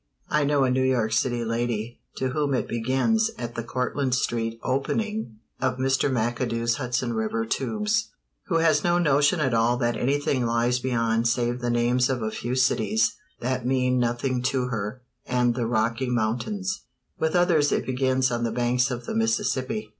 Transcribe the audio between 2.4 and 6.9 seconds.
it begins at the Cortlandt street opening of Mr. McAdoo's